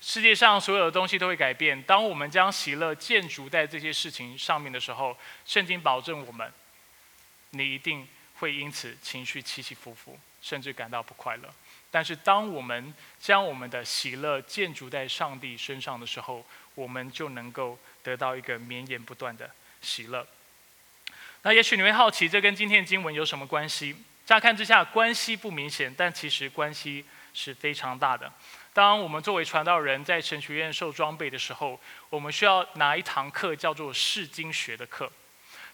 [0.00, 1.82] 世界上所有的东西都会改变。
[1.82, 6.52] 当我们将喜乐建筑在这些事情上面的时候，圣经保证我们，
[7.50, 8.06] 你一定
[8.36, 11.52] 会因此情绪起起伏伏，甚至感到不快乐。
[11.90, 20.26] 但是，当我们将我们的喜乐建筑在上帝身上的时候，我们就能够得到一个绵延不断的喜乐。
[21.42, 23.96] 那也许你会好奇，这跟今天的经文有什么关系？
[24.26, 28.30] 乍看之下关系不明显，但其实关系是非常大的。
[28.72, 35.10] 当我们作为传道人在神学院受装备的时候，我们需要拿一堂课叫做释经学的课。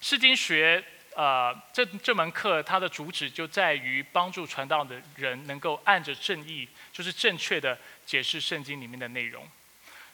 [0.01, 0.83] 释经学，
[1.15, 9.47] 呃，这这门课它的主旨就在于帮助传道的人能够按着正义，就是正确的解释圣经里面的内容。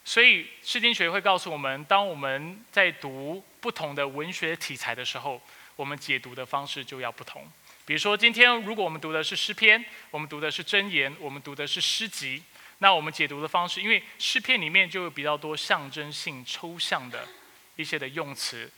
[0.03, 5.41] 所以释经学会告诉我们，当我们在读不同的文学题材的时候，
[5.75, 7.49] 我们解读的方式就要不同。
[7.85, 12.41] 比如说，今天如果我们读的是诗篇，我们读的是箴言，我们读的是诗集。
[12.83, 17.27] 那我们解读的方式，因为诗篇里面就有比较多象征性、抽象的
[17.75, 18.71] 一些的用词，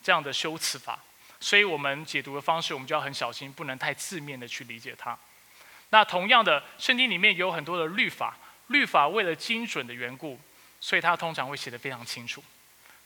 [0.00, 1.02] 这样的修辞法，
[1.40, 5.18] 所以我们解读的方式，我们就要很小心，不能太字面的去理解它。
[5.90, 10.38] 那同样的，圣经里面有很多的律法，律法为了精准的缘故，
[10.80, 12.44] 所以它通常会写得非常清楚，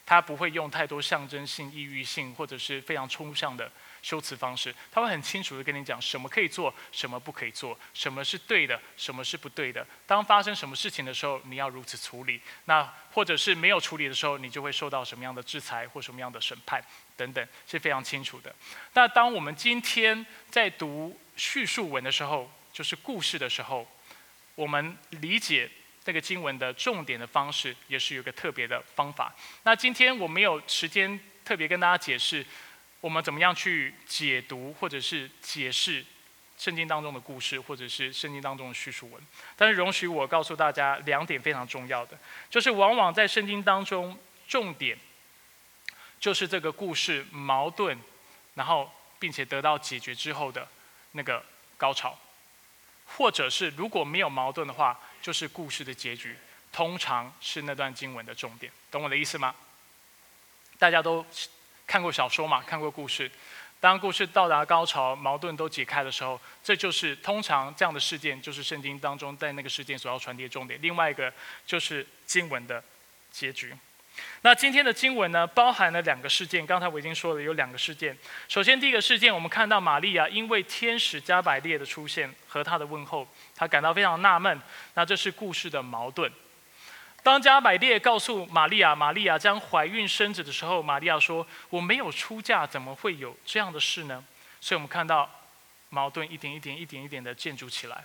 [0.05, 3.71] 它不会用太多象征性、意喻性或者是非常抽象的。
[4.01, 9.85] 修辞方式，他会很清楚的跟你讲什么可以做，什么不可以做，什么是对的，什么是不对的。
[10.05, 12.41] 当发生什么事情的时候，你要如此处理。
[12.65, 16.83] 那或者是没有处理的时候，你就会受到什么样的制裁或什么样的审判
[17.15, 18.53] 等等，是非常清楚的。
[18.93, 23.87] 那当我们今天在读叙述文的时候，就是故事的时候，
[24.55, 25.69] 我们理解
[26.05, 29.35] 那个经文的重点的方式，也是有个特别的方法。
[29.63, 32.45] 那今天我没有时间特别跟大家解释。
[32.99, 36.03] 我们怎么样去解读或者是解释
[36.57, 39.21] 圣经当中的故事，或者是圣经当中的叙述文？
[39.55, 42.17] 但是容许我告诉大家两点非常重要的，
[42.49, 44.97] 就是往往在圣经当中，重点
[46.19, 47.95] 就是这个故事矛盾，
[48.55, 50.67] 然后并且得到解决之后的
[51.11, 51.45] 那个
[51.77, 52.17] 高潮，
[53.05, 56.35] 或者是如果没有矛盾的话，就是故事的结局，
[56.73, 58.71] 通常是那段经文的重点。
[58.89, 59.55] 懂我的意思吗？
[60.79, 61.23] 大家都。
[61.87, 62.61] 看过小说嘛？
[62.61, 63.31] 看过故事。
[63.79, 70.79] 当故事到达高潮，矛盾都解开的时候，这就是通常这样的事件，就是圣经当中在那个事件所要传递的重点。
[70.81, 71.31] 另外一个
[71.65, 72.83] 就是经文的
[73.31, 73.73] 结局。
[74.41, 76.65] 那今天的经文呢，包含了两个事件。
[76.65, 78.17] 刚才我已经说了，有两个事件。
[78.47, 84.59] 首先，第一个事件，我们看到玛利亚因为天使加百列的出现和他的问候，她感到非常纳闷。
[84.95, 86.31] 那这是故事的矛盾。
[87.23, 94.23] 当加百列告诉玛利亚，玛利亚将怀孕生子的时候，玛利亚说：“我没有出嫁，怎么会有这样的事呢？”
[94.61, 95.29] 所以，我们看到
[95.89, 98.03] 矛盾一点一点、一点一点的建筑起来。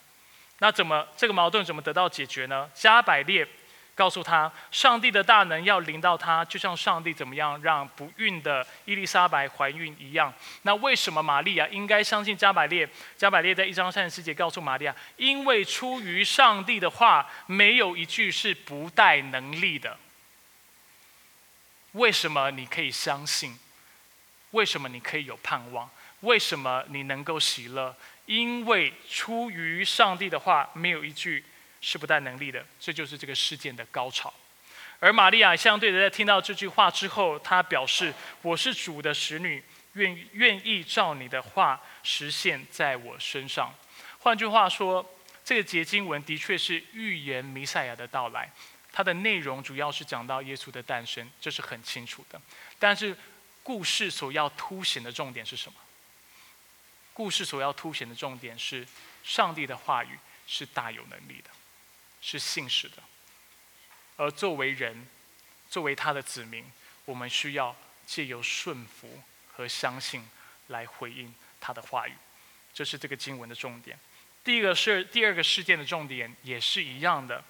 [0.58, 2.68] 那怎么这个矛盾怎么得到解决呢？
[2.74, 3.46] 加百列。
[3.94, 10.32] 告诉他，上帝的大能要临到他，就像上帝怎么样让不孕的伊丽莎白怀孕一样。
[10.62, 12.88] 那为什么玛利亚应该相信加百列？
[13.16, 19.98] 加百列在一章三十四节告诉玛利亚，因为出于上帝的话，没有一句是不带能力的。
[21.92, 23.58] 为什么你可以相信？
[24.52, 25.90] 为什么你可以有盼望？
[26.20, 27.94] 为什么你能够喜乐？
[28.24, 31.44] 因为出于上帝的话，没有一句
[31.82, 32.64] 是不带能力的。
[32.80, 34.32] 这就是这个事件的高潮。
[34.98, 39.62] 而玛利亚相对的，在听到这句话之后，她表示：“我是主的使女，
[39.92, 43.74] 愿愿意照你的话实现在我身上。”
[44.20, 45.04] 换句话说，
[45.44, 48.48] 这个结经文的确是预言弥赛亚的到来。
[48.92, 52.40] 它的内容主要是讲到耶稣的诞生，这是很清楚的。
[52.78, 53.16] 但是，
[53.64, 55.78] 故事所要凸显的重点是什么？
[57.12, 58.86] 故事所要凸显的重点是，
[59.24, 61.50] 上帝的话语是大有能力的，
[62.22, 63.02] 是信实的。
[64.16, 65.06] 而作为人，
[65.68, 66.64] 作为他的子民，
[67.04, 70.26] 我们需要借由顺服和相信
[70.68, 72.12] 来回应他的话语，
[72.72, 73.98] 这是这个经文的重点。
[74.44, 77.42] 第一个是第二个事件的重点也是一样的。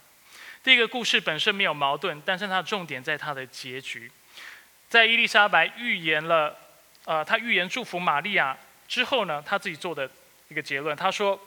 [0.63, 4.11] 第一个故事本身没有矛盾，但是它的重点在它的结局。
[4.89, 6.57] 在伊丽莎白预言了，
[7.05, 8.57] 呃，他预言祝福玛利亚
[8.87, 10.09] 之后呢，他自己做的
[10.49, 11.41] 一个结论，他说：“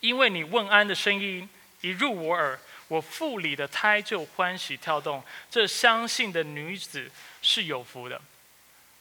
[0.00, 1.48] 因为你问安的声音
[1.82, 2.58] 一入我耳。”
[2.88, 7.10] 我腹里的胎就欢喜跳动，这相信的女子
[7.40, 8.20] 是有福的。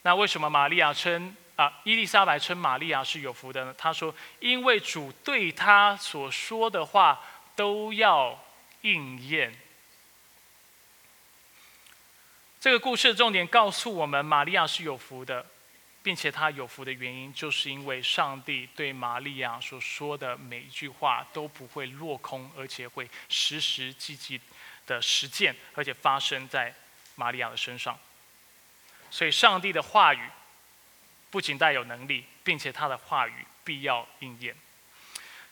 [0.03, 3.75] 那为什么玛利亚称啊伊丽莎白称玛利亚是有福的呢？
[3.77, 7.19] 她说：“因为主对她所说的话
[7.53, 8.41] 都要
[8.81, 9.53] 应验。”
[12.61, 15.45] 这个故事的重点告诉我们，玛利亚是有福的。
[16.03, 24.41] 并且他有福的原因，就是因为上帝对玛利亚所说的每一句话都不会落空，而且会时时积极
[24.87, 26.73] 的实践，而且发生在
[27.13, 27.95] 玛利亚的身上。
[29.11, 30.27] 所以，上帝的话语
[31.29, 34.55] 不仅带有能力，并且他的话语必要应验。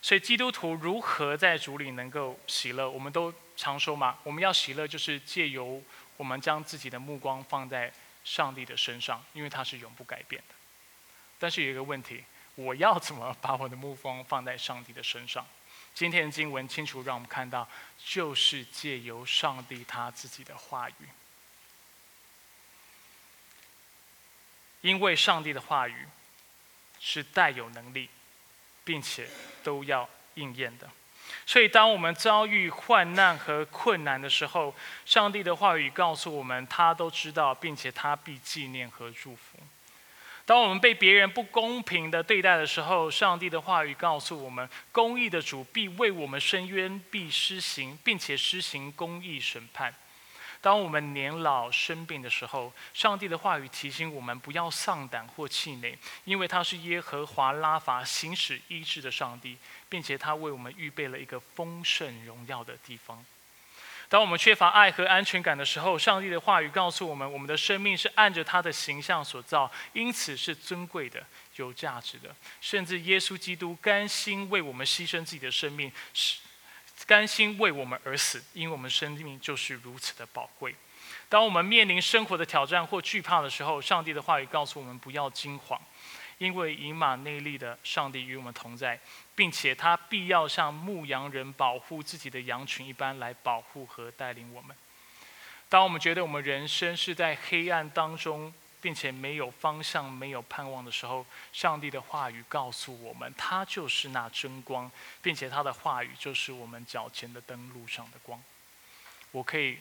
[0.02, 2.89] 所以，基督徒如何在主里能够喜乐？
[2.89, 5.84] 我们都常说嘛，我们要喜乐，就是借由
[6.18, 7.93] 我们将自己的目光放在。
[8.30, 10.54] 上帝的身上，因为他是永不改变的。
[11.40, 12.24] 但是有一个问题，
[12.54, 15.44] 我要怎么把我的目光放在上帝的身上？
[15.96, 17.68] 今天的经文清楚让我们看到，
[17.98, 20.94] 就是借由上帝他自己的话语。
[24.82, 26.08] 因为上帝的话语
[27.00, 28.12] 是带有能力，
[28.84, 29.28] 并且
[29.64, 30.88] 都要应验的。
[31.46, 34.74] 所以，当我们遭遇患难和困难的时候，
[35.06, 39.58] 上帝的话语告诉我们，他都知道，并且他必纪念和祝福。
[40.46, 49.94] 当我们被别人不公平的对待的时候，上帝的话语告诉我们，公义的主必为我们伸冤，必施行，并且施行公义审判。
[50.62, 59.57] 当我们年老生病的时候，上帝的话语提醒我们不要丧胆或气馁，因为他是耶和华拉法行使医治的上帝，
[59.88, 63.26] 并且他为我们预备了一个丰盛荣耀的地方。
[64.10, 72.36] 当我们缺乏爱和安全感的时候，上帝的话语告诉我们，我们的生命是按着他的形象所造，因此是尊贵的、有价值的。
[72.60, 76.39] 甚至耶稣基督甘心为我们牺牲自己的生命，是。
[77.10, 80.76] 甘心为我们而死，因为我们生命就是如此的宝贵。
[81.28, 85.82] 当我们面临生活的挑战或惧怕的时候，上帝的话语告诉我们不要惊慌，
[86.38, 88.99] 因为以马内利的上帝与我们同在，
[89.34, 94.78] 并且他必要像牧羊人保护自己的羊群一般来保护和带领我们。
[95.68, 104.90] 当我们觉得我们人生是在黑暗当中，并且没有方向、没有盼望的时候，上帝的话语告诉我们，他就是那真光，
[105.22, 108.42] 并且他的话语就是我们脚前的灯路上的光。
[109.32, 109.78] 我可以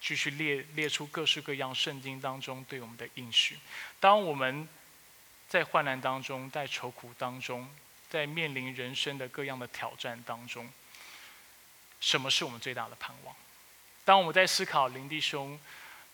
[0.00, 3.58] 继续列列出各式各样圣经当中对我们的应许。
[3.98, 4.68] 当我们
[5.48, 7.68] 在患难当中，在愁苦当中，
[8.10, 10.70] 在面临人生的各样的挑战当中，
[12.00, 13.34] 什么是我们最大的盼望？
[14.04, 15.58] 当我们在思考林弟兄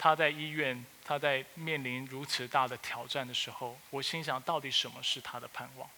[0.01, 0.83] 他在医院。
[1.03, 5.91] 他在面临如此大的挑战的时候，我心想：到底什么是他的盼望？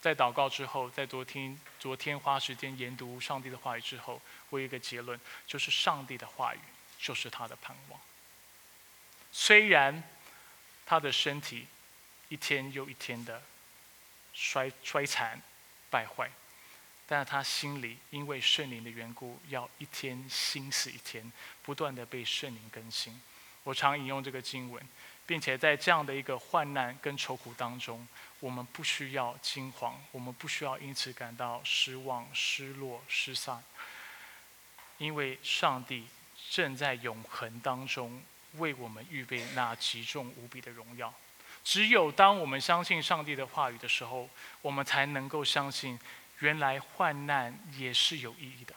[0.00, 6.58] 在祷告之后，在昨天昨天花时间研读上帝的话语之后，我有一个结论，就是上帝的话语
[6.98, 8.00] 就是他的盼望。
[9.30, 10.02] 虽然
[10.86, 11.66] 他的身体
[12.30, 13.42] 一天又一天的
[14.32, 15.42] 衰衰残
[15.90, 16.30] 败坏，
[17.12, 21.30] 但是他心里因为圣灵的缘故，要一天新死一天，
[21.62, 23.20] 不断的被圣灵更新。
[23.64, 24.82] 我常引用这个经文，
[25.26, 28.08] 并且在这样的一个患难跟愁苦当中，
[28.40, 33.62] 我们不需要惊慌，我们不需要因此感到失望、失落、失散，
[34.96, 36.06] 因为上帝
[36.48, 38.22] 正在永恒当中
[38.54, 41.12] 为我们预备那极重无比的荣耀。
[41.62, 44.30] 只有当我们相信上帝的话语的时候，
[44.62, 45.96] 我们才能够相信，
[46.42, 48.74] 原来患难也是有意义的。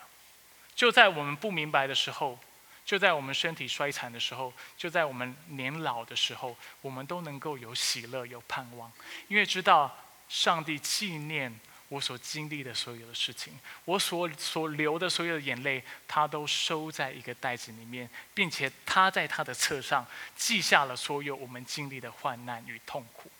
[0.74, 2.40] 就在我们不明白的时候。
[2.86, 8.92] 就在我们身体衰残的时候，就在我们年老的时候，我们都能够有喜乐、有盼望，
[9.28, 9.98] 因为知道
[10.30, 11.60] 上帝纪念
[11.90, 20.06] 我所经历的所有的事情，我所所流的所有的眼泪，他都收在一个袋子里面，并且他在他的册上
[20.36, 23.32] 记下了所有我们经历的患难与痛苦。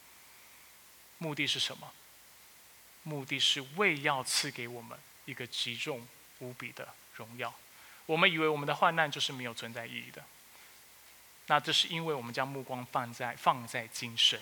[1.20, 1.94] 目的是什么？
[3.06, 6.06] 目的是为要赐给我们一个极重
[6.40, 7.54] 无比的荣耀。
[8.08, 10.24] 我们以为我们的患难就是没有存在意义的，
[11.46, 14.40] 那这是因为我们将目光放在放在今生。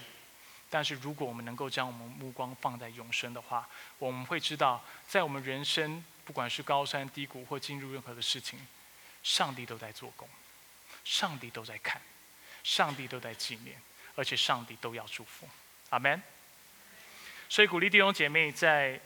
[0.70, 8.60] 但是如果我们能够将我们目光放在永生的话，我们会知道，在我们人生不管是高山低谷或进入任何的事情，
[9.22, 10.28] 上帝都在做工，
[11.04, 12.02] 上帝都在看，
[12.64, 13.80] 上帝都在纪念，
[14.16, 15.48] 而且上帝都要祝福。
[15.90, 16.22] 阿门。
[17.54, 19.00] 所以鼓励弟兄姐妹在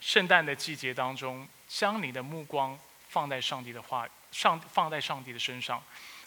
[0.00, 2.76] 圣诞的季节当中，将你的目光
[3.10, 5.80] 放在上帝的话上，放在上帝的身上。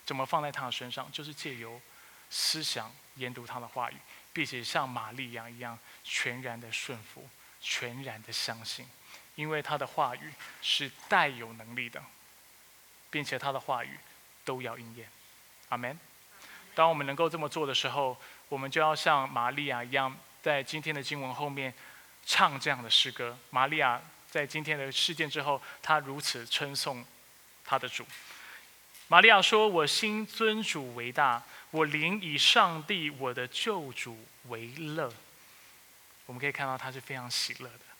[0.05, 1.11] 怎么放在他的身上？
[1.11, 1.81] 就是借由
[2.29, 3.95] 思想研读他的话语。
[4.31, 7.27] 并且像玛利亚一样全然的顺服，
[7.59, 8.87] 全然的相信，
[9.35, 10.31] 因为他的话语
[10.61, 12.01] 是带有能力的，
[13.11, 13.99] 并且他的话语
[14.45, 15.09] 都要应验。
[15.67, 15.99] 阿门。
[16.73, 18.17] 当我们能够这么做的时候，
[18.47, 21.73] 我们就要像玛利亚一样，在今天的经文后面
[22.25, 23.35] 唱这样的诗歌。
[23.49, 27.03] 玛利亚在今天的事件之后，她如此称颂
[27.63, 28.05] 她的主。
[29.07, 31.41] 玛利亚说：“我心尊主为大。”
[31.71, 35.11] 我灵以上帝我的救主为乐，
[36.27, 37.92] 我们可以看到她是非常喜乐的。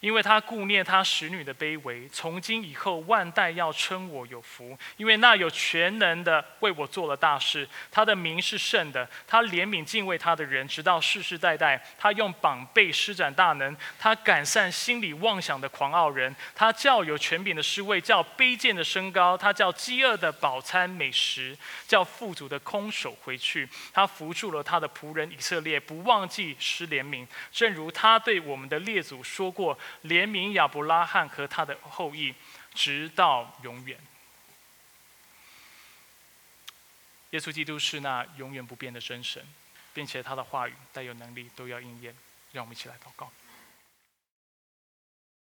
[0.00, 4.76] 因为他顾念他使女的卑微，从今以后万代要称我有福。
[4.96, 11.82] 因为那有全能的为我做了大事，他的名是圣的，他怜悯敬畏他的人，直到世世代代。
[11.98, 16.34] 他用膀臂施展大能，他赶散心里妄想的狂傲人。
[16.54, 21.56] 他叫有权柄的侍卫，叫卑贱的升高，他叫饥饿的饱餐美食，
[21.88, 23.68] 叫富足的空手回去。
[23.92, 29.76] 他扶住了他的仆人以色列，不忘记施怜悯，正如他对我们的列祖说过。
[30.04, 32.34] 怜悯亚伯拉罕和他的后裔，
[32.74, 33.98] 直到永远。
[37.30, 39.44] 耶稣基督是那永远不变的真神，
[39.92, 42.14] 并且他的话语带有能力，都要应验。
[42.52, 43.30] 让我们一起来祷告。